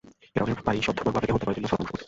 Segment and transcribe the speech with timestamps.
[0.23, 1.99] ফিরআউনের পারিষদবর্গ আপনাকে হত্যা করার জন্য সলাপরামর্শ করছে।